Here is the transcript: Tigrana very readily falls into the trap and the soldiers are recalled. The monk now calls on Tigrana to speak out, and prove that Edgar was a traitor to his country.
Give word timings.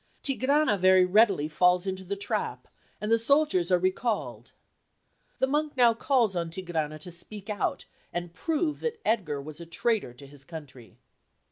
Tigrana 0.23 0.79
very 0.79 1.05
readily 1.05 1.47
falls 1.47 1.85
into 1.85 2.03
the 2.03 2.15
trap 2.15 2.67
and 2.99 3.11
the 3.11 3.19
soldiers 3.19 3.71
are 3.71 3.77
recalled. 3.77 4.51
The 5.37 5.45
monk 5.45 5.77
now 5.77 5.93
calls 5.93 6.35
on 6.35 6.49
Tigrana 6.49 6.97
to 7.01 7.11
speak 7.11 7.51
out, 7.51 7.85
and 8.11 8.33
prove 8.33 8.79
that 8.79 8.99
Edgar 9.05 9.39
was 9.39 9.61
a 9.61 9.65
traitor 9.67 10.15
to 10.15 10.25
his 10.25 10.43
country. 10.43 10.97